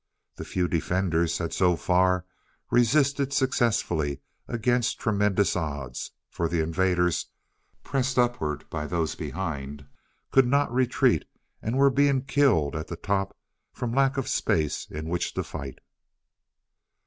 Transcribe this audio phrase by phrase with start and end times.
[0.37, 2.25] The few defenders had so far
[2.71, 7.27] resisted successfully against tremendous odds, for the invaders,
[7.83, 9.85] pressed upward by those behind,
[10.31, 11.25] could not retreat,
[11.61, 13.37] and were being killed at the top
[13.71, 15.77] from lack of space in which to fight.